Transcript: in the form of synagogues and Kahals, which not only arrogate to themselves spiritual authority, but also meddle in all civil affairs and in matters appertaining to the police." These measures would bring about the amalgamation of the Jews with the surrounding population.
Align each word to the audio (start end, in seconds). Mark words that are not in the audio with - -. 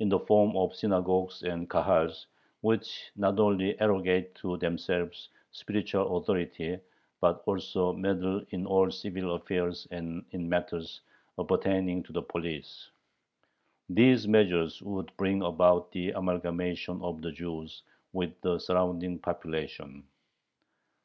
in 0.00 0.08
the 0.08 0.18
form 0.18 0.56
of 0.56 0.74
synagogues 0.74 1.44
and 1.44 1.70
Kahals, 1.70 2.26
which 2.62 3.12
not 3.14 3.38
only 3.38 3.80
arrogate 3.80 4.34
to 4.34 4.56
themselves 4.56 5.28
spiritual 5.52 6.16
authority, 6.16 6.80
but 7.20 7.44
also 7.46 7.92
meddle 7.92 8.44
in 8.50 8.66
all 8.66 8.90
civil 8.90 9.36
affairs 9.36 9.86
and 9.92 10.24
in 10.32 10.48
matters 10.48 11.02
appertaining 11.38 12.02
to 12.02 12.12
the 12.12 12.20
police." 12.22 12.90
These 13.88 14.26
measures 14.26 14.82
would 14.82 15.16
bring 15.16 15.42
about 15.44 15.92
the 15.92 16.10
amalgamation 16.10 17.00
of 17.00 17.22
the 17.22 17.30
Jews 17.30 17.84
with 18.12 18.32
the 18.40 18.58
surrounding 18.58 19.20
population. 19.20 20.02